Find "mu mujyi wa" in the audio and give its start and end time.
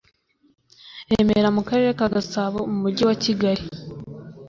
2.69-3.15